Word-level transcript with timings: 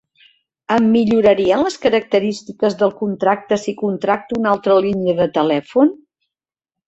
Em 0.75 0.85
millorarien 0.93 1.65
les 1.65 1.75
característiques 1.83 2.77
del 2.79 2.95
contracte 3.03 3.59
si 3.65 3.75
contracto 3.81 4.39
una 4.41 4.53
altra 4.55 4.79
línia 4.87 5.15
de 5.21 5.29
telèfon? 5.39 5.93